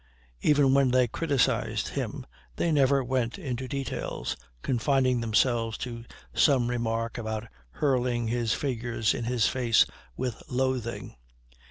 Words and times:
Even 0.41 0.73
when 0.73 0.89
they 0.89 1.07
criticised 1.07 1.89
him 1.89 2.25
they 2.55 2.71
never 2.71 3.03
went 3.03 3.37
into 3.37 3.67
details, 3.67 4.35
confining 4.63 5.21
themselves 5.21 5.77
to 5.77 6.05
some 6.33 6.69
remark 6.71 7.19
about 7.19 7.47
"hurling" 7.69 8.27
his 8.27 8.51
figures 8.51 9.13
in 9.13 9.25
his 9.25 9.45
face 9.47 9.85
with 10.17 10.41
"loathing." 10.49 11.17